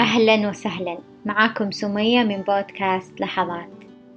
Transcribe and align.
أهلا 0.00 0.48
وسهلا. 0.48 0.98
معاكم 1.26 1.70
سمية 1.70 2.22
من 2.22 2.36
بودكاست 2.36 3.20
لحظات. 3.20 3.68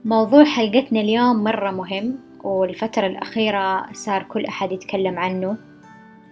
موضوع 0.06 0.44
حلقتنا 0.44 1.00
اليوم 1.02 1.44
مرة 1.44 1.72
مهم 1.72 2.18
والفترة 2.44 3.08
الأخيرة 3.08 3.94
صار 3.94 4.24
كل 4.24 4.46
أحد 4.46 4.72
يتكلم 4.72 5.20
عنه 5.20 5.58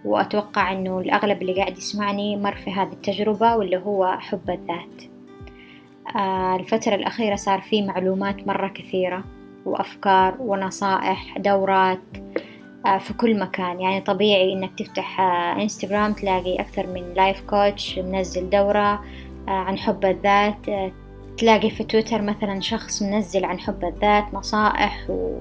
وأتوقع 0.04 0.72
أنه 0.72 0.98
الأغلب 1.00 1.42
اللي 1.42 1.54
قاعد 1.54 1.78
يسمعني 1.78 2.36
مر 2.36 2.54
في 2.54 2.70
هذه 2.70 2.92
التجربة 2.92 3.56
واللي 3.56 3.76
هو 3.76 4.16
حب 4.18 4.50
الذات. 4.50 5.02
آه، 6.16 6.56
الفترة 6.56 6.94
الأخيرة 6.94 7.36
صار 7.36 7.60
في 7.60 7.82
معلومات 7.82 8.46
مرة 8.46 8.68
كثيرة 8.68 9.24
وأفكار 9.66 10.34
ونصائح 10.40 11.38
دورات 11.38 12.00
آه، 12.86 12.98
في 12.98 13.12
كل 13.14 13.38
مكان. 13.38 13.80
يعني 13.80 14.00
طبيعي 14.00 14.52
إنك 14.52 14.70
تفتح 14.78 15.20
آه، 15.20 15.62
إنستغرام 15.62 16.12
تلاقي 16.12 16.60
أكثر 16.60 16.86
من 16.86 17.14
لايف 17.16 17.40
كوتش 17.40 17.98
منزل 17.98 18.50
دورة 18.50 19.04
عن 19.48 19.78
حب 19.78 20.04
الذات. 20.04 20.92
تلاقي 21.38 21.70
في 21.70 21.84
تويتر 21.84 22.22
مثلا 22.22 22.60
شخص 22.60 23.02
منزل 23.02 23.44
عن 23.44 23.60
حب 23.60 23.84
الذات 23.84 24.24
نصائح 24.34 25.10
و... 25.10 25.34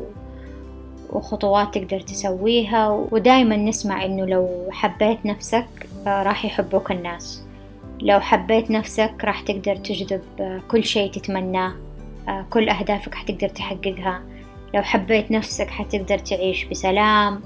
وخطوات 1.09 1.77
تقدر 1.77 1.99
تسويها. 1.99 2.89
ودايما 3.11 3.55
نسمع 3.55 4.05
إنه 4.05 4.25
لو 4.25 4.67
حبيت 4.71 5.25
نفسك 5.25 5.67
راح 6.07 6.45
يحبوك 6.45 6.91
الناس. 6.91 7.43
لو 8.02 8.20
حبيت 8.20 8.71
نفسك 8.71 9.13
راح 9.23 9.41
تقدر 9.41 9.75
تجذب 9.75 10.21
كل 10.71 10.83
شيء 10.83 11.11
تتمناه. 11.11 11.73
كل 12.49 12.69
أهدافك 12.69 13.16
حتقدر 13.16 13.47
تحققها. 13.49 14.21
لو 14.73 14.81
حبيت 14.81 15.31
نفسك 15.31 15.67
حتقدر 15.67 16.17
تعيش 16.17 16.66
بسلام. 16.66 17.41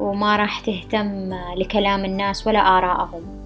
وما 0.00 0.36
راح 0.36 0.60
تهتم 0.60 1.34
لكلام 1.56 2.04
الناس 2.04 2.46
ولا 2.46 2.78
آرائهم 2.78 3.41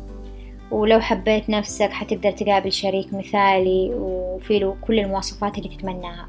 ولو 0.71 1.01
حبيت 1.01 1.51
نفسك 1.51 1.93
حتقدر 1.93 2.31
تقابل 2.31 2.73
شريك 2.73 3.15
مثالي 3.15 3.91
وفي 3.95 4.59
له 4.59 4.77
كل 4.87 4.99
المواصفات 4.99 5.59
اللي 5.59 5.69
تتمناها. 5.77 6.29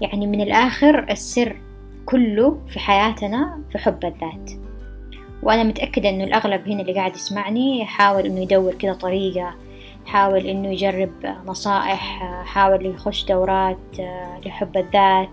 يعني 0.00 0.26
من 0.26 0.40
الآخر 0.40 1.10
السر 1.10 1.56
كله 2.06 2.58
في 2.68 2.78
حياتنا 2.78 3.62
في 3.72 3.78
حب 3.78 4.04
الذات. 4.04 4.50
وأنا 5.42 5.62
متأكدة 5.62 6.08
إنه 6.08 6.24
الأغلب 6.24 6.68
هنا 6.68 6.80
اللي 6.80 6.94
قاعد 6.94 7.14
يسمعني 7.16 7.80
يحاول 7.80 8.26
إنه 8.26 8.40
يدور 8.40 8.74
كذا 8.74 8.92
طريقة 8.92 9.54
حاول 10.06 10.46
إنه 10.46 10.68
يجرب 10.68 11.12
نصائح 11.46 12.22
حاول 12.44 12.86
يخش 12.86 13.24
دورات 13.24 13.78
لحب 14.46 14.76
الذات. 14.76 15.30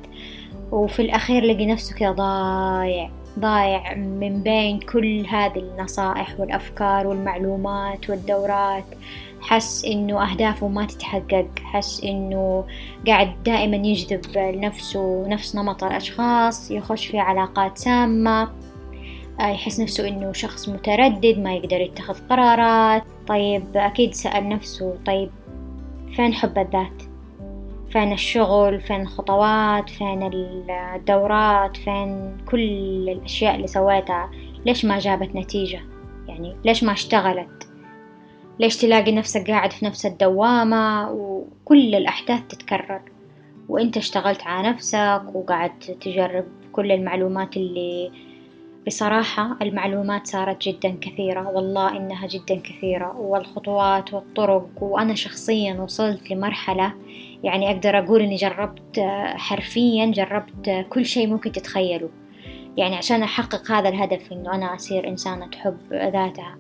وفي 0.72 1.02
الأخير 1.02 1.44
لقي 1.44 1.66
نفسه 1.66 1.96
كذا 1.96 2.12
ضايع. 2.12 3.17
ضايع 3.40 3.96
من 3.96 4.44
بين 4.44 4.80
كل 4.80 5.26
هذه 5.28 5.60
النصائح 5.60 6.40
والأفكار 6.40 7.08
والمعلومات 7.08 8.10
والدورات. 8.10 8.86
حس 9.42 9.86
إنه 9.86 10.32
أهدافه 10.32 10.68
ما 10.68 10.86
تتحقق. 10.86 11.48
حس 11.64 12.04
إنه 12.04 12.66
قاعد 13.08 13.44
دائما 13.44 13.76
يجذب 13.78 14.22
لنفسه 14.38 15.28
نفس 15.28 15.56
نمط 15.56 15.84
الأشخاص 15.84 16.72
يخش 16.72 17.06
في 17.06 17.20
علاقات 17.20 17.78
سامة 17.78 18.50
آه، 19.40 19.48
يحس 19.48 19.80
نفسه 19.80 20.08
إنه 20.08 20.34
شخص 20.34 20.70
متردد 20.70 21.40
ما 21.40 21.54
يقدر 21.54 21.82
يتخذ 21.82 22.28
قرارات. 22.30 23.04
طيب 23.28 23.64
أكيد 23.76 24.14
سأل 24.14 24.50
نفسه 24.50 24.96
طيب 25.06 25.30
فين 26.16 26.34
حب 26.34 26.58
الذات؟ 26.58 27.17
فين 27.98 28.14
الشغل 28.14 28.82
فين 28.82 29.02
الخطوات 29.02 29.90
فين 29.90 30.30
الدورات 30.96 31.78
فين 31.78 32.38
كل 32.52 33.10
الأشياء 33.10 33.56
اللي 33.56 33.68
سويتها 33.68 34.32
ليش 34.66 34.86
ما 34.86 35.00
جابت 35.00 35.36
نتيجة؟ 35.36 35.82
يعني 36.28 36.56
ليش 36.66 36.84
ما 36.84 36.92
اشتغلت؟ 36.92 37.70
ليش 38.60 38.78
تلاقي 38.78 39.12
نفسك 39.12 39.52
قاعد 39.52 39.72
في 39.72 39.86
نفس 39.86 40.06
الدوامة؟ 40.06 41.12
وكل 41.12 41.96
الأحداث 41.96 42.48
تتكرر. 42.48 43.02
وأنت 43.70 43.98
اشتغلت 43.98 44.44
على 44.44 44.70
نفسك 44.70 45.22
وقاعد 45.34 45.80
تجرب 45.80 46.46
كل 46.72 46.92
المعلومات 46.92 47.58
اللي 47.58 48.12
بصراحة 48.88 49.58
المعلومات 49.62 50.28
صارت 50.28 50.62
جدا 50.68 50.98
كثيرة. 51.02 51.50
والله 51.50 51.98
إنها 51.98 52.28
جدا 52.28 52.60
كثيرة. 52.60 53.18
والخطوات 53.18 54.14
والطرق. 54.14 54.70
وأنا 54.82 55.16
شخصيا 55.16 55.74
وصلت 55.74 56.32
لمرحلة 56.32 56.94
يعني 57.44 57.72
أقدر 57.72 58.00
أقول 58.00 58.22
إني 58.22 58.36
جربت 58.36 59.00
حرفيا 59.36 60.06
جربت 60.06 60.86
كل 60.90 61.06
شيء 61.06 61.28
ممكن 61.28 61.52
تتخيله. 61.52 62.10
يعني 62.78 62.96
عشان 62.96 63.24
أحقق 63.24 63.72
هذا 63.72 63.90
الهدف 63.90 64.32
إنه 64.32 64.56
أنا 64.56 64.76
أصير 64.76 65.08
إنسانة 65.08 65.48
تحب 65.48 65.78
ذاتها. 65.92 66.58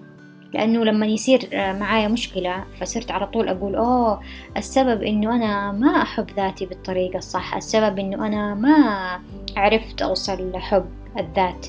لأنه 0.53 0.83
لما 0.83 1.05
يصير 1.05 1.49
معايا 1.53 2.07
مشكلة 2.07 2.63
فصرت 2.79 3.11
على 3.11 3.27
طول 3.27 3.49
أقول 3.49 3.75
أوه 3.75 4.21
السبب 4.57 5.03
إنه 5.03 5.35
أنا 5.35 5.71
ما 5.71 6.01
أحب 6.01 6.31
ذاتي 6.35 6.65
بالطريقة 6.65 7.17
الصح 7.17 7.55
السبب 7.55 7.99
إنه 7.99 8.27
أنا 8.27 8.55
ما 8.55 9.19
عرفت 9.57 10.01
أوصل 10.01 10.51
لحب 10.51 10.85
الذات. 11.19 11.67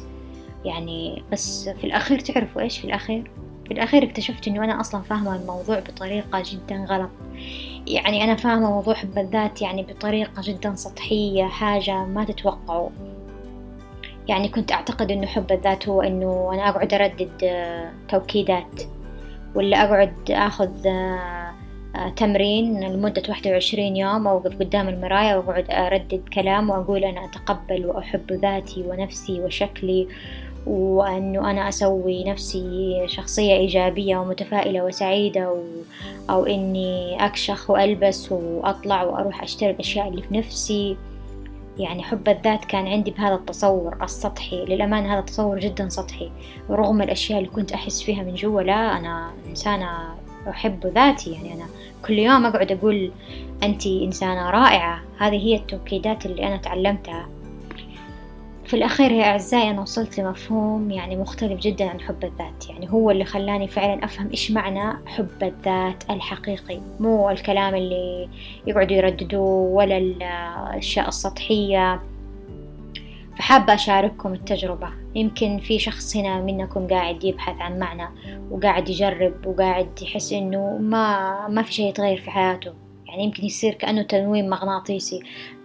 يعني 0.65 1.23
بس 1.33 1.69
في 1.69 1.85
الأخير 1.85 2.19
تعرفوا 2.19 2.63
إيش 2.63 2.79
في 2.79 2.85
الأخير؟ 2.85 3.31
في 3.65 3.75
الأخير 3.75 4.05
اكتشفت 4.05 4.49
إنه 4.49 4.65
أنا 4.65 4.81
أصلا 4.81 5.03
فاهمة 5.03 5.37
الموضوع 5.37 5.79
بطريقة 5.79 6.43
جدا 6.47 6.87
غلط. 6.89 7.11
يعني 7.95 8.25
أنا 8.25 8.37
فاهمة 8.37 8.71
موضوع 8.71 8.95
حب 8.95 9.19
الذات 9.19 9.63
يعني 9.63 9.83
بطريقة 9.83 10.43
جدا 10.43 10.75
سطحية 10.75 11.45
حاجة 11.45 12.05
ما 12.05 12.25
تتوقعوا 12.25 12.91
يعني 14.29 14.49
كنت 14.49 14.73
أعتقد 14.73 15.11
إنه 15.11 15.27
حب 15.27 15.53
الذات 15.53 15.89
هو 15.89 16.03
إنه 16.03 16.51
أنا 16.55 16.69
أقعد 16.69 16.95
أردد 16.95 17.45
آه، 17.45 17.93
توكيدات 18.09 18.83
ولا 19.55 19.85
أقعد 19.85 20.31
أخذ 20.31 20.87
آه، 20.87 21.55
آه، 21.97 22.09
تمرين 22.17 22.81
لمدة 22.81 23.23
واحدة 23.29 23.51
وعشرين 23.51 23.97
يوم 23.97 24.27
أوقف 24.27 24.59
قدام 24.59 24.89
المراية 24.89 25.37
وأقعد 25.37 25.71
أردد 25.71 26.23
كلام 26.35 26.71
وأقول 26.71 27.05
أنا 27.05 27.25
أتقبل 27.25 27.87
وأحب 27.87 28.33
ذاتي 28.33 28.83
ونفسي 28.83 29.41
وشكلي. 29.41 30.09
وأنه 30.67 31.51
أنا 31.51 31.69
أسوي 31.69 32.25
نفسي 32.25 33.03
شخصية 33.07 33.55
إيجابية 33.55 34.17
ومتفائلة 34.17 34.85
وسعيدة 34.85 35.53
و... 35.53 35.63
أو 36.31 36.47
إني 36.47 37.25
أكشخ 37.27 37.71
وألبس 37.71 38.33
وأطلع 38.33 39.03
وأروح 39.03 39.43
أشتري 39.43 39.71
الأشياء 39.71 40.09
اللي 40.09 40.23
في 40.23 40.35
نفسي. 40.35 40.97
يعني 41.79 42.03
حب 42.03 42.29
الذات 42.29 42.65
كان 42.65 42.87
عندي 42.87 43.11
بهذا 43.11 43.35
التصور 43.35 43.97
السطحي. 44.03 44.65
للأمانة 44.65 45.13
هذا 45.13 45.21
التصور 45.21 45.59
جدا 45.59 45.89
سطحي. 45.89 46.31
رغم 46.71 47.03
الأشياء 47.03 47.39
اللي 47.39 47.51
كنت 47.51 47.73
أحس 47.73 48.03
فيها 48.03 48.23
من 48.23 48.35
جوا 48.35 48.63
لا 48.63 48.97
أنا 48.99 49.31
إنسانة 49.51 49.89
أحب 50.49 50.87
ذاتي. 50.87 51.33
يعني 51.33 51.55
أنا 51.55 51.67
كل 52.07 52.19
يوم 52.19 52.47
أقعد 52.47 52.73
أقول 52.73 53.11
أنت 53.63 53.87
إنسانة 53.87 54.51
رائعة. 54.51 55.01
هذه 55.19 55.37
هي 55.37 55.57
التوكيدات 55.57 56.27
اللي 56.27 56.47
أنا 56.47 56.57
تعلمتها. 56.57 57.29
في 58.69 58.75
الأخير 58.75 59.11
يا 59.13 59.25
أعزائي 59.25 59.71
أنا 59.71 59.81
وصلت 59.81 60.21
لمفهوم 60.21 60.91
يعني 60.91 61.17
مختلف 61.17 61.61
جدا 61.61 61.91
عن 61.91 62.01
حب 62.01 62.25
الذات. 62.25 62.69
يعني 62.69 62.91
هو 62.91 63.11
اللي 63.11 63.25
خلاني 63.25 63.69
فعلا 63.69 64.05
أفهم 64.05 64.31
إيش 64.31 64.51
معنى 64.51 64.99
حب 65.07 65.43
الذات 65.43 66.11
الحقيقي. 66.11 66.81
مو 67.01 67.31
الكلام 67.31 67.75
اللي 67.75 68.29
يقعدوا 68.67 68.97
يرددوه 68.97 69.75
ولا 69.75 69.99
الأشياء 69.99 71.09
السطحية. 71.09 72.01
فحابة 73.39 73.75
أشارككم 73.75 74.33
التجربة. 74.33 74.89
يمكن 75.15 75.59
في 75.59 75.79
شخص 75.79 76.17
هنا 76.17 76.41
منكم 76.41 76.87
قاعد 76.87 77.25
يبحث 77.25 77.61
عن 77.61 77.79
معنى 77.79 78.09
وقاعد 78.51 78.89
يجرب 78.89 79.47
وقاعد 79.47 79.89
يحس 80.03 80.33
إنه 80.33 80.79
ما 80.81 81.49
ما 81.49 81.63
في 81.63 81.73
شيء 81.73 81.89
يتغير 81.89 82.21
في 82.21 82.31
حياته. 82.31 82.88
يعني 83.09 83.25
يمكن 83.25 83.45
يصير 83.45 83.75
كأنه 83.75 84.03
تنويم 84.03 84.49
مغناطيسي 84.49 85.21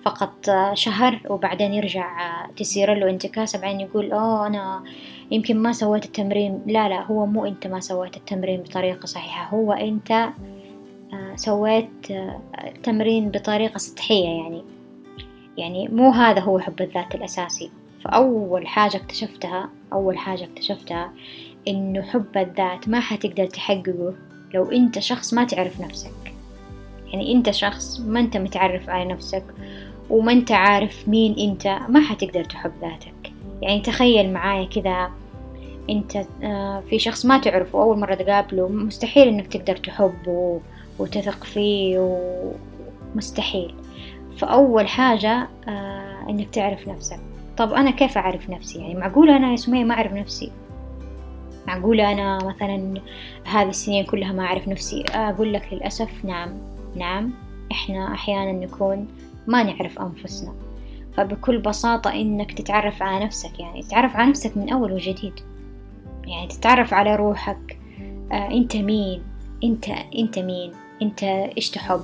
فقط 0.06 0.46
شهر 0.74 1.20
وبعدين 1.30 1.74
يرجع 1.74 2.08
تصير 2.58 2.94
له 2.94 3.10
انتكاسة 3.10 3.62
بعدين 3.62 3.80
يقول 3.80 4.12
أوه 4.12 4.48
أنا 4.48 4.84
يمكن 5.32 5.58
ما 5.58 5.72
سويت 5.72 6.06
التمرين. 6.06 6.62
لا 6.68 6.90
لا 6.90 7.04
هو 7.06 7.26
مو 7.26 7.46
أنت 7.46 7.68
ما 7.68 7.80
سويت 7.80 8.18
التمرين 8.18 8.62
بطريقة 8.62 9.06
صحيحة. 9.06 9.56
هو 9.56 9.74
أنت 9.74 10.12
آه، 10.12 11.36
سويت 11.36 12.12
التمرين 12.66 13.30
بطريقة 13.30 13.78
سطحية 13.78 14.26
يعني. 14.26 14.64
يعني 15.58 15.88
مو 15.88 16.10
هذا 16.12 16.40
هو 16.40 16.60
حب 16.60 16.82
الذات 16.82 17.16
الأساسي. 17.16 17.72
فأول 18.02 18.68
حاجة 18.68 18.98
اكتشفتها 18.98 19.70
أول 19.94 20.18
حاجة 20.18 20.44
اكتشفتها 20.44 21.12
إنه 21.68 22.02
حب 22.02 22.38
الذات 22.38 22.90
ما 22.90 23.00
حتقدر 23.00 23.46
تحققه 23.46 24.14
لو 24.54 24.72
أنت 24.72 25.00
شخص 25.00 25.34
ما 25.34 25.44
تعرف 25.44 25.82
نفسك. 25.82 26.33
يعني 27.14 27.34
أنت 27.34 27.52
شخص 27.52 28.00
ما 28.00 28.20
أنت 28.20 28.38
متعرف 28.38 28.90
على 28.90 29.06
نفسك 29.06 29.44
وما 30.10 30.32
أنت 30.32 30.52
عارف 30.52 31.08
مين 31.08 31.50
أنت 31.50 31.68
ما 31.90 32.02
حتقدر 32.02 32.44
تحب 32.44 32.72
ذاتك. 32.82 33.34
يعني 33.62 33.82
تخيل 33.82 34.34
معايا 34.34 34.66
كذا 34.66 35.12
أنت 35.90 36.18
آه، 36.44 36.84
في 36.90 37.00
شخص 37.00 37.26
ما 37.26 37.38
تعرفه 37.38 37.82
أول 37.82 38.00
مرة 38.00 38.16
تقابله 38.16 38.68
مستحيل 38.68 39.28
إنك 39.28 39.48
تقدر 39.48 39.76
تحبه 39.76 40.62
وتثق 41.00 41.44
فيه 41.44 42.20
ومستحيل 43.16 43.76
فأول 44.38 44.88
حاجة 44.88 45.48
آه، 45.68 46.26
إنك 46.30 46.50
تعرف 46.50 46.88
نفسك. 46.88 47.20
طب 47.58 47.74
أنا 47.74 47.92
كيف 47.92 48.18
أعرف 48.18 48.50
نفسي؟ 48.50 48.80
يعني 48.80 48.96
معقولة 48.96 49.38
أنا 49.38 49.52
يا 49.52 49.56
سمية 49.56 49.84
ما 49.84 49.94
أعرف 49.94 50.14
نفسي؟ 50.14 50.52
معقولة 51.68 52.12
أنا 52.12 52.38
مثلا 52.38 53.02
هذه 53.46 53.70
السنين 53.70 54.06
كلها 54.06 54.32
ما 54.32 54.44
أعرف 54.44 54.68
نفسي؟ 54.68 55.04
أقول 55.14 55.54
لك 55.54 55.68
للأسف 55.72 56.26
نعم. 56.26 56.73
نعم 56.96 57.34
إحنا 57.72 58.14
أحيانا 58.14 58.52
نكون 58.52 59.08
ما 59.48 59.64
نعرف 59.64 60.00
أنفسنا. 60.00 60.54
فبكل 61.18 61.58
بساطة 61.58 62.14
إنك 62.14 62.52
تتعرف 62.52 63.04
على 63.04 63.26
نفسك 63.26 63.60
يعني 63.60 63.82
تتعرف 63.82 64.16
على 64.16 64.30
نفسك 64.30 64.58
من 64.58 64.74
أول 64.74 64.94
وجديد. 64.94 65.34
يعني 66.28 66.48
تتعرف 66.48 66.94
على 66.94 67.16
روحك. 67.16 67.80
آه 68.32 68.52
أنت 68.52 68.76
مين؟ 68.76 69.24
أنت 69.64 69.86
أنت 70.18 70.40
مين؟ 70.40 70.72
أنت 71.02 71.24
إيش 71.24 71.70
تحب؟ 71.70 72.04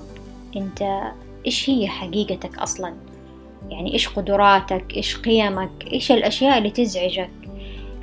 أنت 0.56 1.12
إيش 1.45 1.69
هي 1.69 1.88
حقيقتك 1.88 2.57
أصلا؟ 2.57 2.94
يعني 3.69 3.94
إيش 3.94 4.07
قدراتك؟ 4.07 4.94
إيش 4.95 5.18
قيمك؟ 5.18 5.88
إيش 5.94 6.12
الأشياء 6.12 6.57
اللي 6.57 6.69
تزعجك؟ 6.69 7.30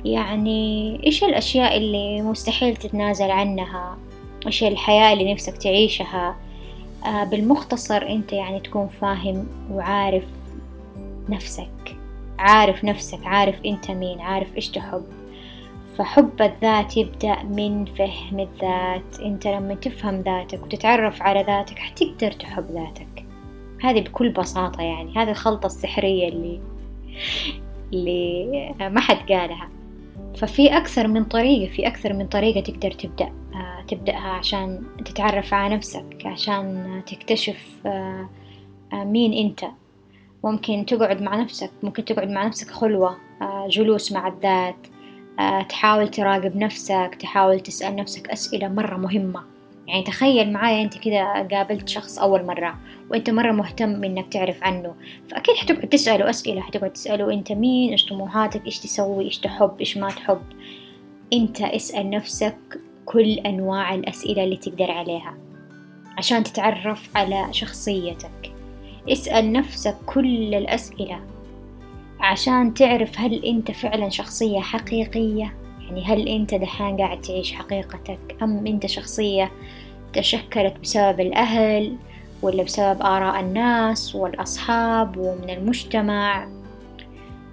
يعني 0.05 0.99
إيش 1.05 1.23
الأشياء 1.23 1.77
اللي 1.77 2.21
مستحيل 2.21 2.75
تتنازل 2.75 3.31
عنها؟ 3.31 3.97
إيش 4.45 4.63
الحياة 4.63 5.13
اللي 5.13 5.33
نفسك 5.33 5.57
تعيشها؟ 5.57 6.35
بالمختصر 7.05 8.01
أنت 8.01 8.33
يعني 8.33 8.59
تكون 8.59 8.87
فاهم 8.87 9.47
وعارف 9.71 10.25
نفسك. 11.29 11.95
عارف 12.39 12.83
نفسك 12.83 13.19
عارف 13.25 13.55
أنت 13.65 13.91
مين 13.91 14.19
عارف 14.19 14.55
إيش 14.55 14.69
تحب. 14.69 15.03
فحب 15.97 16.41
الذات 16.41 16.97
يبدأ 16.97 17.43
من 17.43 17.85
فهم 17.85 18.39
الذات. 18.39 19.19
أنت 19.19 19.47
لما 19.47 19.75
تفهم 19.75 20.21
ذاتك 20.21 20.63
وتتعرف 20.63 21.21
على 21.21 21.43
ذاتك 21.43 21.79
حتقدر 21.79 22.31
تحب 22.31 22.65
ذاتك. 22.71 23.25
هذه 23.81 24.01
بكل 24.01 24.29
بساطة 24.29 24.81
يعني. 24.81 25.17
هذه 25.17 25.29
الخلطة 25.29 25.65
السحرية 25.65 26.29
اللي 26.29 26.59
اللي 27.93 28.73
ما 28.79 28.99
حد 29.01 29.31
قالها. 29.31 29.69
ففي 30.37 30.77
أكثر 30.77 31.07
من 31.07 31.23
طريقة 31.23 31.71
في 31.71 31.87
أكثر 31.87 32.13
من 32.13 32.27
طريقة 32.27 32.61
تقدر 32.61 32.91
تبدأ 32.91 33.25
آه، 33.25 33.85
تبدأها 33.87 34.29
عشان 34.29 34.83
تتعرف 35.05 35.53
على 35.53 35.75
نفسك 35.75 36.25
عشان 36.25 37.01
تكتشف 37.07 37.65
آه، 37.85 38.29
آه، 38.93 39.03
مين 39.03 39.45
أنت. 39.45 39.65
ممكن 40.43 40.85
تقعد 40.85 41.21
مع 41.21 41.35
نفسك 41.35 41.71
ممكن 41.83 42.05
تقعد 42.05 42.29
مع 42.29 42.47
نفسك 42.47 42.71
خلوة 42.71 43.17
جلوس 43.69 44.11
مع 44.11 44.27
الذات 44.27 44.75
تحاول 45.69 46.07
تراقب 46.07 46.55
نفسك 46.55 47.17
تحاول 47.19 47.59
تسأل 47.59 47.95
نفسك 47.95 48.29
أسئلة 48.29 48.67
مرة 48.67 48.97
مهمة. 48.97 49.56
يعني 49.87 50.03
تخيل 50.03 50.53
معايا 50.53 50.83
أنت 50.83 50.97
كذا 50.97 51.47
قابلت 51.51 51.89
شخص 51.89 52.19
أول 52.19 52.45
مرة 52.45 52.77
وأنت 53.11 53.29
مرة 53.29 53.51
مهتم 53.51 54.03
إنك 54.03 54.33
تعرف 54.33 54.63
عنه. 54.63 54.95
فأكيد 55.31 55.55
حتقعد 55.55 55.89
تسأله 55.89 56.29
أسئلة 56.29 56.61
حتقعد 56.61 56.93
تسأله 56.93 57.33
أنت 57.33 57.51
مين 57.51 57.91
إيش 57.91 58.05
طموحاتك 58.05 58.65
إيش 58.65 58.79
تسوي 58.79 59.25
إيش 59.25 59.37
تحب 59.37 59.75
إيش 59.79 59.97
ما 59.97 60.09
تحب. 60.09 60.41
أنت 61.33 61.61
اسأل 61.61 62.09
نفسك 62.09 62.57
كل 63.05 63.33
أنواع 63.33 63.95
الأسئلة 63.95 64.43
اللي 64.43 64.57
تقدر 64.57 64.91
عليها 64.91 65.37
عشان 66.17 66.43
تتعرف 66.43 67.09
على 67.15 67.47
شخصيتك. 67.51 68.53
اسأل 69.09 69.51
نفسك 69.51 69.95
كل 70.05 70.55
الأسئلة 70.55 71.19
عشان 72.19 72.73
تعرف 72.73 73.19
هل 73.19 73.45
أنت 73.45 73.71
فعلا 73.71 74.09
شخصية 74.09 74.59
حقيقية 74.59 75.66
يعني 75.87 76.05
هل 76.05 76.27
أنت 76.27 76.55
دحين 76.55 76.97
قاعد 76.97 77.21
تعيش 77.21 77.53
حقيقتك 77.53 78.37
أم 78.43 78.67
أنت 78.67 78.85
شخصية 78.85 79.51
تشكلت 80.13 80.79
بسبب 80.83 81.19
الأهل 81.19 81.97
ولا 82.41 82.63
بسبب 82.63 83.01
آراء 83.01 83.39
الناس 83.39 84.15
والأصحاب 84.15 85.17
ومن 85.17 85.49
المجتمع؟ 85.49 86.47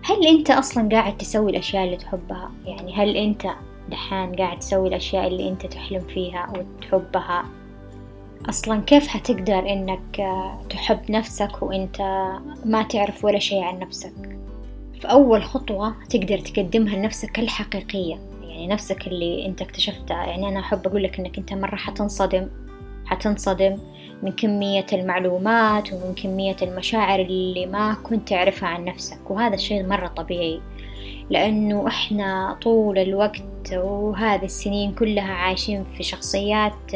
هل 0.05 0.27
أنت 0.27 0.51
أصلا 0.51 0.89
قاعد 0.89 1.17
تسوي 1.17 1.51
الأشياء 1.51 1.85
اللي 1.85 1.97
تحبها؟ 1.97 2.51
يعني 2.67 2.95
هل 2.95 3.17
أنت 3.17 3.47
دحين 3.91 4.35
قاعد 4.35 4.59
تسوي 4.59 4.89
الأشياء 4.89 5.27
اللي 5.27 5.49
أنت 5.49 5.67
تحلم 5.67 6.01
فيها 6.01 6.53
وتحبها؟ 6.57 7.45
أصلا 8.49 8.81
كيف 8.81 9.09
حتقدر 9.09 9.59
إنك 9.59 10.27
تحب 10.71 11.11
نفسك 11.11 11.63
وإنت 11.63 12.01
ما 12.65 12.83
تعرف 12.83 13.25
ولا 13.25 13.39
شيء 13.39 13.63
عن 13.63 13.79
نفسك؟ 13.79 14.44
فأول 15.05 15.45
خطوة 15.45 15.95
تقدر 16.11 16.39
تقدمها 16.39 16.97
لنفسك 16.97 17.39
الحقيقية. 17.39 18.19
يعني 18.43 18.67
نفسك 18.67 19.07
اللي 19.07 19.47
أنت 19.47 19.63
اكتشفتها. 19.63 20.25
يعني 20.27 20.49
أنا 20.49 20.61
أحب 20.61 20.87
أقول 20.87 21.03
لك 21.03 21.19
إنك 21.19 21.39
أنت 21.39 21.53
مرة 21.53 21.77
حتنصدم. 21.77 22.49
حتنصدم 23.07 23.79
من 24.23 24.33
كمية 24.33 24.87
المعلومات 24.93 25.93
ومن 25.93 26.15
كمية 26.15 26.57
المشاعر 26.63 27.21
اللي 27.21 27.67
ما 27.67 27.95
كنت 27.95 28.29
تعرفها 28.29 28.69
عن 28.69 28.85
نفسك. 28.85 29.31
وهذا 29.31 29.55
الشيء 29.55 29.87
مرة 29.87 30.07
طبيعي. 30.07 30.61
لأنه 31.31 31.89
إحنا 31.89 32.59
طول 32.63 32.99
الوقت 32.99 33.73
وهذه 33.73 34.45
السنين 34.45 34.93
كلها 34.93 35.33
عايشين 35.33 35.85
في 35.97 36.03
شخصيات 36.03 36.93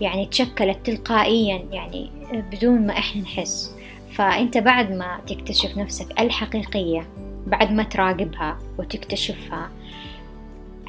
يعني 0.00 0.26
تشكلت 0.26 0.86
تلقائيا. 0.86 1.62
يعني 1.72 2.10
بدون 2.32 2.86
ما 2.86 2.92
إحنا 2.92 3.22
نحس. 3.22 3.74
فأنت 4.12 4.58
بعد 4.58 4.92
ما 4.92 5.20
تكتشف 5.26 5.78
نفسك 5.78 6.20
الحقيقية 6.20 7.06
بعد 7.46 7.72
ما 7.72 7.82
تراقبها 7.82 8.58
وتكتشفها 8.78 9.70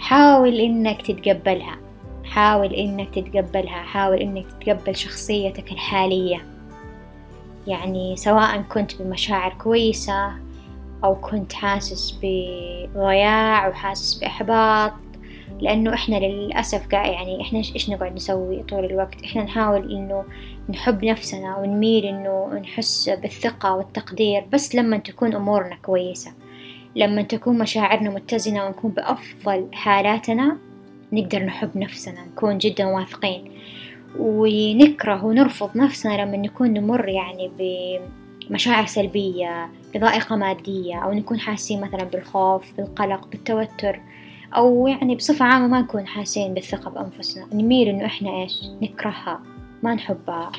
حاول 0.03 0.59
إنك 0.59 1.01
تتقبلها. 1.01 1.77
حاول 2.23 2.73
إنك 2.73 3.09
تتقبلها. 3.15 3.81
حاول 3.81 4.17
إنك 4.17 4.45
تتقبل 4.45 4.95
شخصيتك 4.95 5.71
الحالية. 5.71 6.45
يعني 7.67 8.15
سواء 8.15 8.61
كنت 8.61 9.01
بمشاعر 9.01 9.53
كويسة 9.53 10.31
أو 11.03 11.15
كنت 11.15 11.53
حاسس 11.53 12.19
بضياع 12.21 13.67
وحاسس 13.67 14.13
بإحباط 14.13 14.93
لأنه 15.61 15.93
إحنا 15.93 16.15
للأسف 16.15 16.87
قاعد 16.87 17.11
يعني 17.11 17.41
إحنا 17.41 17.59
إيش 17.59 17.89
نقعد 17.89 18.13
نسوي 18.13 18.63
طول 18.63 18.85
الوقت؟ 18.85 19.23
إحنا 19.23 19.43
نحاول 19.43 19.91
إنه 19.91 20.23
نحب 20.69 21.05
نفسنا 21.05 21.57
ونميل 21.57 22.05
إنه 22.05 22.59
نحس 22.63 23.09
بالثقة 23.09 23.75
والتقدير 23.75 24.45
بس 24.53 24.75
لما 24.75 24.97
تكون 24.97 25.35
أمورنا 25.35 25.75
كويسة 25.75 26.33
لما 26.95 27.21
تكون 27.21 27.57
مشاعرنا 27.57 28.09
متزنة 28.09 28.65
ونكون 28.65 28.91
بأفضل 28.91 29.67
حالاتنا 29.73 30.57
نقدر 31.13 31.43
نحب 31.43 31.77
نفسنا 31.77 32.25
نكون 32.25 32.57
جدا 32.57 32.85
واثقين. 32.85 33.51
ونكره 34.19 35.25
ونرفض 35.25 35.77
نفسنا 35.77 36.21
لما 36.21 36.37
نكون 36.37 36.73
نمر 36.73 37.09
يعني 37.09 37.51
بمشاعر 38.49 38.85
سلبية 38.85 39.69
بضائقة 39.95 40.35
مادية 40.35 41.03
أو 41.03 41.13
نكون 41.13 41.39
حاسين 41.39 41.81
مثلا 41.81 42.03
بالخوف 42.03 42.77
بالقلق 42.77 43.27
بالتوتر 43.27 43.99
أو 44.55 44.87
يعني 44.87 45.15
بصفة 45.15 45.45
عامة 45.45 45.67
ما 45.67 45.81
نكون 45.81 46.07
حاسين 46.07 46.53
بالثقة 46.53 46.89
بأنفسنا. 46.89 47.45
نميل 47.53 47.87
إنه 47.87 48.05
إحنا 48.05 48.41
إيش؟ 48.41 48.63
نكرهها. 48.81 49.52
ما 49.83 49.93
نحبها. 49.93 50.51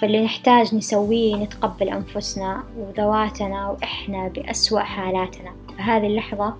فاللي 0.00 0.24
نحتاج 0.24 0.74
نسويه 0.74 1.36
نتقبل 1.36 1.88
أنفسنا 1.88 2.64
وذواتنا 2.78 3.70
وإحنا 3.70 4.28
بأسوأ 4.28 4.80
حالاتنا. 4.80 5.52
فهذه 5.78 6.06
اللحظة 6.06 6.54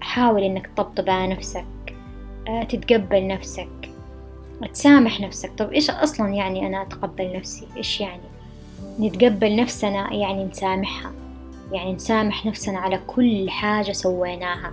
حاول 0.00 0.42
إنك 0.42 0.66
تطبطب 0.66 1.10
على 1.10 1.32
نفسك 1.34 1.64
آه، 2.48 2.62
تتقبل 2.62 3.26
نفسك 3.26 3.68
تسامح 4.72 5.20
نفسك. 5.20 5.52
طب 5.58 5.72
إيش 5.72 5.90
أصلا 5.90 6.28
يعني 6.28 6.66
أنا 6.66 6.82
أتقبل 6.82 7.36
نفسي؟ 7.36 7.66
إيش 7.76 8.00
يعني؟ 8.00 8.22
نتقبل 9.00 9.56
نفسنا 9.56 10.12
يعني 10.12 10.44
نسامحها. 10.44 11.12
يعني 11.72 11.92
نسامح 11.92 12.46
نفسنا 12.46 12.78
على 12.78 13.00
كل 13.06 13.50
حاجة 13.50 13.92
سويناها. 13.92 14.72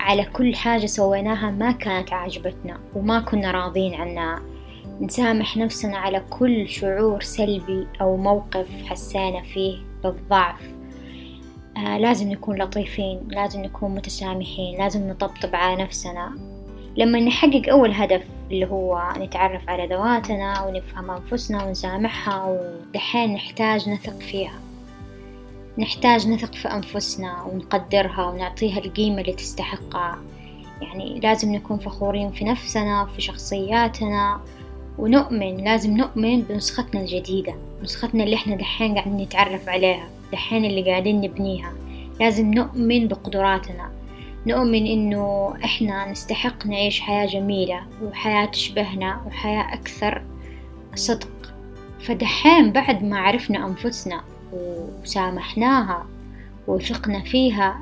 على 0.00 0.24
كل 0.24 0.54
حاجة 0.54 0.86
سويناها 0.86 1.50
ما 1.50 1.72
كانت 1.72 2.12
عاجبتنا 2.12 2.78
وما 2.94 3.20
كنا 3.20 3.50
راضين 3.50 3.94
عنها. 3.94 4.53
نسامح 5.00 5.56
نفسنا 5.56 5.98
على 5.98 6.22
كل 6.30 6.68
شعور 6.68 7.20
سلبي 7.20 7.86
أو 8.00 8.16
موقف 8.16 8.68
حسينا 8.86 9.42
فيه 9.42 9.78
بالضعف. 10.02 10.60
آه 11.76 11.98
لازم 11.98 12.28
نكون 12.28 12.62
لطيفين 12.62 13.20
لازم 13.28 13.62
نكون 13.62 13.94
متسامحين 13.94 14.78
لازم 14.78 15.08
نطبطب 15.08 15.54
على 15.54 15.82
نفسنا. 15.82 16.34
لما 16.96 17.20
نحقق 17.20 17.68
أول 17.70 17.92
هدف 17.92 18.22
اللي 18.50 18.66
هو 18.66 19.12
نتعرف 19.16 19.68
على 19.68 19.86
ذواتنا 19.86 20.62
ونفهم 20.62 21.10
أنفسنا 21.10 21.64
ونسامحها 21.64 22.44
ودحين 22.44 23.34
نحتاج 23.34 23.88
نثق 23.88 24.20
فيها. 24.20 24.58
نحتاج 25.78 26.28
نثق 26.28 26.54
في 26.54 26.68
أنفسنا 26.68 27.42
ونقدرها 27.42 28.24
ونعطيها 28.24 28.78
القيمة 28.78 29.20
اللي 29.20 29.32
تستحقها. 29.32 30.18
يعني 30.82 31.20
لازم 31.20 31.54
نكون 31.54 31.78
فخورين 31.78 32.30
في 32.30 32.44
نفسنا 32.44 33.02
وفي 33.02 33.20
شخصياتنا 33.20 34.40
ونؤمن 34.98 35.56
لازم 35.56 35.96
نؤمن 35.96 36.40
بنسختنا 36.42 37.00
الجديدة 37.00 37.54
نسختنا 37.82 38.24
اللي 38.24 38.36
إحنا 38.36 38.56
دحين 38.56 38.94
قاعدين 38.94 39.16
نتعرف 39.16 39.68
عليها 39.68 40.08
دحين 40.32 40.64
اللي 40.64 40.90
قاعدين 40.90 41.20
نبنيها. 41.20 41.72
لازم 42.20 42.54
نؤمن 42.54 43.08
بقدراتنا 43.08 43.90
نؤمن 44.46 44.86
إنه 44.86 45.54
إحنا 45.64 46.10
نستحق 46.10 46.66
نعيش 46.66 47.00
حياة 47.00 47.26
جميلة 47.26 47.82
وحياة 48.02 48.46
تشبهنا 48.46 49.20
وحياة 49.26 49.74
أكثر 49.74 50.22
صدق. 50.94 51.54
فدحين 52.00 52.72
بعد 52.72 53.04
ما 53.04 53.18
عرفنا 53.18 53.66
أنفسنا 53.66 54.20
وسامحناها 54.52 56.06
وثقنا 56.66 57.20
فيها 57.20 57.80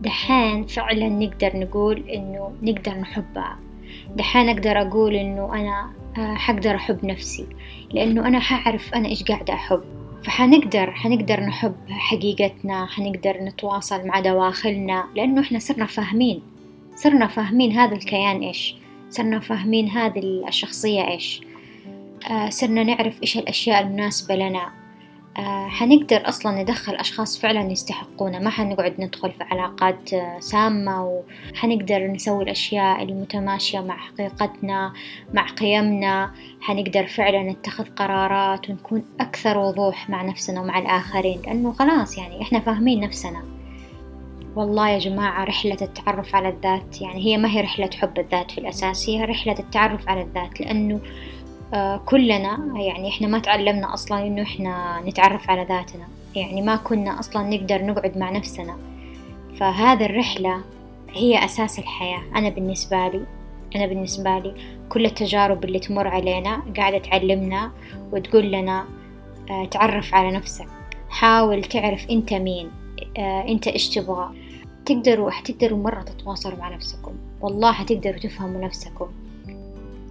دحين 0.00 0.66
فعلا 0.66 1.08
نقدر 1.08 1.56
نقول 1.56 2.08
إنه 2.08 2.52
نقدر 2.62 2.94
نحبها. 2.94 3.58
دحين 4.16 4.48
أقدر 4.48 4.82
أقول 4.82 5.14
إنه 5.14 5.54
أنا 5.54 5.90
حقدر 6.20 6.74
أحب 6.74 7.04
نفسي 7.04 7.46
لأنه 7.90 8.28
أنا 8.28 8.40
حعرف 8.40 8.94
أنا 8.94 9.08
إيش 9.08 9.22
قاعدة 9.22 9.54
أحب. 9.54 9.82
فحنقدر 10.24 10.90
حنقدر 10.90 11.40
نحب 11.40 11.74
حقيقتنا 11.90 12.86
حنقدر 12.86 13.36
نتواصل 13.42 14.06
مع 14.06 14.20
دواخلنا 14.20 15.04
لأنه 15.16 15.40
إحنا 15.40 15.58
صرنا 15.58 15.86
فاهمين. 15.86 16.42
صرنا 16.94 17.26
فاهمين 17.26 17.72
هذا 17.72 17.94
الكيان 17.94 18.40
إيش. 18.42 18.74
صرنا 19.10 19.40
فاهمين 19.40 19.88
هذه 19.88 20.44
الشخصية 20.48 21.08
إيش. 21.08 21.40
آه 22.30 22.48
صرنا 22.48 22.82
نعرف 22.82 23.22
إيش 23.22 23.38
الأشياء 23.38 23.82
المناسبة 23.82 24.36
لنا. 24.36 24.85
حنقدر 25.68 26.28
أصلا 26.28 26.62
ندخل 26.62 26.94
أشخاص 26.94 27.40
فعلا 27.40 27.72
يستحقونا. 27.72 28.38
ما 28.38 28.50
حنقعد 28.50 28.94
ندخل 28.98 29.32
في 29.32 29.44
علاقات 29.44 30.14
آه 30.14 30.40
سامة 30.40 31.04
وحنقدر 31.52 32.06
نسوي 32.06 32.44
الأشياء 32.44 33.02
المتماشية 33.02 33.80
مع 33.80 33.96
حقيقتنا 33.96 34.92
مع 35.34 35.46
قيمنا. 35.46 36.30
حنقدر 36.60 37.06
فعلا 37.06 37.42
نتخذ 37.42 37.84
قرارات 37.84 38.70
ونكون 38.70 39.04
أكثر 39.20 39.58
وضوح 39.58 40.10
مع 40.10 40.22
نفسنا 40.22 40.60
ومع 40.60 40.78
الآخرين. 40.78 41.42
لأنه 41.42 41.72
خلاص 41.72 42.18
يعني 42.18 42.42
إحنا 42.42 42.60
فاهمين 42.60 43.00
نفسنا. 43.00 43.42
والله 44.56 44.88
يا 44.88 44.98
جماعة 44.98 45.44
رحلة 45.44 45.76
التعرف 45.82 46.34
على 46.34 46.48
الذات 46.48 47.02
يعني 47.02 47.26
هي 47.26 47.36
ما 47.36 47.50
هي 47.50 47.60
رحلة 47.60 47.90
حب 48.00 48.18
الذات 48.18 48.50
في 48.50 48.58
الأساس 48.58 49.08
هي 49.08 49.24
رحلة 49.24 49.58
التعرف 49.58 50.08
على 50.08 50.22
الذات. 50.22 50.60
لأنه 50.60 50.94
آه، 50.94 51.00
كلنا 52.04 52.58
يعني 52.76 53.08
إحنا 53.08 53.28
ما 53.28 53.38
تعلمنا 53.38 53.94
أصلا 53.94 54.26
إنه 54.26 54.42
إحنا 54.42 55.02
نتعرف 55.06 55.50
على 55.50 55.62
ذاتنا. 55.62 56.08
يعني 56.34 56.62
ما 56.62 56.76
كنا 56.76 57.20
أصلا 57.20 57.42
نقدر 57.42 57.84
نقعد 57.84 58.18
مع 58.18 58.30
نفسنا. 58.30 58.76
فهذا 59.60 60.06
الرحلة 60.06 60.60
هي 61.10 61.44
أساس 61.44 61.78
الحياة. 61.78 62.22
أنا 62.36 62.48
بالنسبة 62.48 63.08
لي 63.08 63.22
أنا 63.76 63.86
بالنسبة 63.86 64.38
لي 64.38 64.54
كل 64.88 65.06
التجارب 65.06 65.64
اللي 65.64 65.78
تمر 65.78 66.08
علينا 66.08 66.62
قاعدة 66.76 66.98
تعلمنا 66.98 67.72
وتقول 68.12 68.52
لنا 68.52 68.84
آه، 69.50 69.64
تعرف 69.64 70.14
على 70.14 70.30
نفسك. 70.30 70.68
حاول 71.08 71.64
تعرف 71.64 72.10
أنت 72.10 72.32
مين 72.34 72.70
آه، 73.18 73.48
أنت 73.48 73.68
إيش 73.68 73.88
تبغى. 73.88 74.30
تقدروا 74.84 75.30
حتقدروا 75.30 75.78
مرة 75.78 76.02
تتواصلوا 76.02 76.58
مع 76.58 76.68
نفسكم. 76.68 77.12
والله 77.40 77.72
حتقدروا 77.72 78.18
تفهموا 78.18 78.64
نفسكم. 78.64 79.06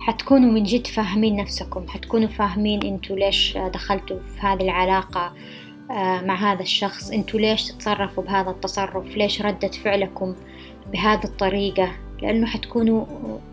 حتكونوا 0.06 0.52
من 0.52 0.64
جد 0.64 0.88
فاهمين 0.88 1.36
نفسكم 1.36 1.88
حتكونوا 1.88 2.28
فاهمين 2.28 2.84
أنتوا 2.84 3.16
ليش 3.16 3.58
دخلتوا 3.58 4.20
في 4.20 4.48
هذه 4.48 4.62
العلاقة 4.62 5.34
آه، 5.92 6.22
مع 6.22 6.36
هذا 6.36 6.62
الشخص 6.62 7.12
أنتوا 7.12 7.40
ليش 7.40 7.68
تتصرفوا 7.68 8.24
بهذا 8.24 8.50
التصرف 8.50 9.18
ليش 9.18 9.42
ردة 9.42 9.68
فعلكم 9.68 10.36
بهذه 10.92 11.24
الطريقة؟ 11.24 11.92
لأنه 12.22 12.48
حتكونوا 12.48 13.06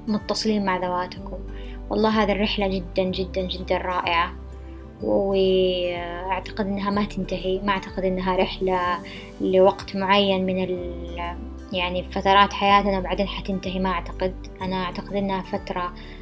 متصلين 0.08 0.64
مع 0.64 0.76
ذواتكم. 0.76 1.38
والله 1.90 2.22
هذه 2.22 2.32
الرحلة 2.32 2.68
جدا 2.68 3.02
جدا 3.02 3.42
جدا 3.42 3.78
رائعة. 3.78 4.32
وأعتقد 5.02 6.66
أنها 6.66 6.90
ما 6.90 7.04
تنتهي. 7.04 7.60
ما 7.60 7.72
أعتقد 7.72 8.04
أنها 8.04 8.36
رحلة 8.36 8.98
لوقت 9.40 9.96
معين 9.96 10.46
من 10.46 10.64
ال 10.64 10.92
يعني 11.72 12.02
فترات 12.02 12.52
حياتنا 12.52 13.00
بعدين 13.00 13.28
حتنتهي 13.28 13.78
ما 13.78 13.90
أعتقد. 13.90 14.34
أنا 14.62 14.84
أعتقد 14.84 15.16
أنها 15.16 15.42
فترة 15.42 15.82
آه، 15.82 16.21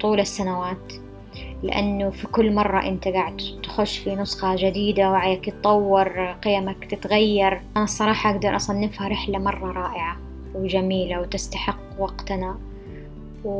طول 0.00 0.20
السنوات. 0.20 0.92
لأنه 1.62 2.10
في 2.10 2.26
كل 2.26 2.54
مرة 2.54 2.88
أنت 2.88 3.08
قاعد 3.08 3.42
تخش 3.62 3.98
في 3.98 4.14
نسخة 4.14 4.56
جديدة 4.56 5.10
وعيك 5.10 5.48
يتطور 5.48 6.32
قيمك 6.32 6.84
تتغير. 6.84 7.62
أنا 7.76 7.84
الصراحة 7.84 8.30
أقدر 8.30 8.56
أصنفها 8.56 9.08
رحلة 9.08 9.38
مرة 9.38 9.72
رائعة 9.72 10.16
وجميلة 10.54 11.20
وتستحق 11.20 11.78
وقتنا. 11.98 12.58
و... 13.44 13.52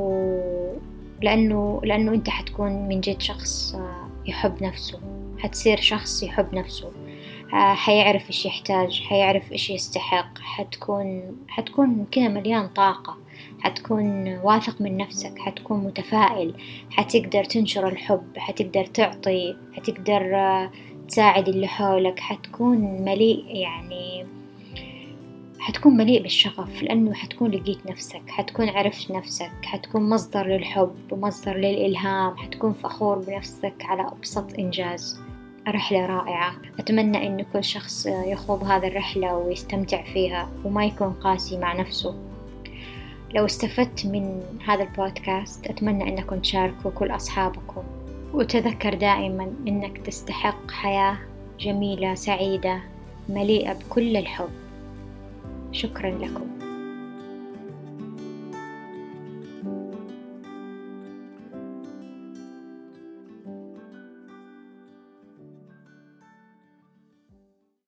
لأنه 1.22 1.80
لأنه 1.84 2.14
أنت 2.14 2.30
حتكون 2.30 2.88
من 2.88 3.00
جد 3.00 3.20
شخص 3.20 3.74
آه، 3.74 4.08
يحب 4.26 4.62
نفسه. 4.62 5.00
حتصير 5.38 5.80
شخص 5.80 6.22
يحب 6.22 6.54
نفسه. 6.54 6.90
آه، 7.54 7.74
حيعرف 7.74 8.26
إيش 8.28 8.46
يحتاج 8.46 9.02
حيعرف 9.02 9.52
إيش 9.52 9.70
يستحق. 9.70 10.38
حتكون 10.38 11.36
حتكون 11.48 12.06
كذا 12.10 12.28
مليان 12.28 12.68
طاقة. 12.68 13.16
حتكون 13.60 14.38
واثق 14.38 14.80
من 14.80 14.96
نفسك 14.96 15.38
حتكون 15.38 15.84
متفائل 15.84 16.54
حتقدر 16.90 17.44
تنشر 17.44 17.88
الحب 17.88 18.38
حتقدر 18.38 18.84
تعطي 18.84 19.56
حتقدر 19.72 20.36
آه، 20.36 20.70
تساعد 21.08 21.48
اللي 21.48 21.66
حولك. 21.66 22.20
حتكون 22.20 23.02
مليء 23.04 23.44
يعني 23.56 24.26
حتكون 25.62 25.96
مليء 25.96 26.22
بالشغف 26.22 26.82
لأنه 26.82 27.14
حتكون 27.14 27.50
لقيت 27.50 27.86
نفسك 27.86 28.22
حتكون 28.28 28.68
عرفت 28.68 29.10
نفسك 29.10 29.52
حتكون 29.64 30.08
مصدر 30.08 30.46
للحب 30.46 30.94
ومصدر 31.10 31.56
للإلهام 31.56 32.36
حتكون 32.36 32.72
فخور 32.72 33.18
بنفسك 33.18 33.74
على 33.80 34.02
أبسط 34.02 34.58
إنجاز. 34.58 35.20
رحلة 35.68 36.06
رائعة. 36.06 36.54
أتمنى 36.78 37.26
أن 37.26 37.44
كل 37.52 37.64
شخص 37.64 38.06
يخوض 38.06 38.64
هذه 38.64 38.86
الرحلة 38.88 39.36
ويستمتع 39.36 40.02
فيها 40.02 40.48
وما 40.64 40.84
يكون 40.84 41.12
قاسي 41.12 41.58
مع 41.58 41.72
نفسه. 41.72 42.31
لو 43.34 43.44
استفدت 43.44 44.06
من 44.06 44.42
هذا 44.66 44.82
البودكاست 44.82 45.66
أتمنى 45.66 46.08
أنكم 46.08 46.38
تشاركوا 46.38 46.90
كل 46.90 47.10
أصحابكم. 47.10 47.82
وتذكر 48.34 48.94
دائما 48.94 49.52
أنك 49.68 49.98
تستحق 49.98 50.70
حياة 50.70 51.18
جميلة 51.60 52.14
سعيدة 52.14 52.80
مليئة 53.28 53.72
بكل 53.72 54.16
الحب. 54.16 54.50
شكرا 55.72 56.10
لكم. 56.10 56.61